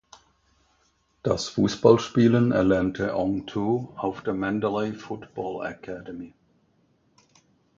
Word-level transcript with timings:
Das 1.21 1.47
Fußballspielen 1.49 2.51
erlernte 2.51 3.13
Aung 3.13 3.45
Thu 3.45 3.89
auf 3.95 4.23
der 4.23 4.33
Mandalay 4.33 4.93
Football 4.93 5.63
Academy. 5.63 6.33